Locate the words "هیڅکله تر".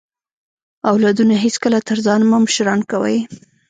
1.45-1.97